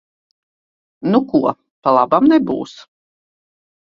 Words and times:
Nu 1.11 1.21
ko, 1.33 1.41
pa 1.85 1.95
labam 1.99 2.29
nebūs. 2.33 2.77